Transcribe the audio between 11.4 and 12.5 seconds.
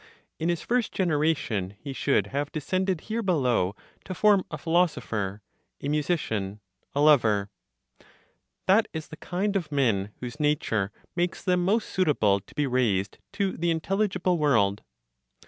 them most suitable